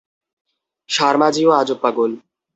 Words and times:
সার্মা 0.89 1.27
জি 1.35 1.41
ও 1.47 1.51
আজব 1.51 1.77
পাগল। 1.83 2.11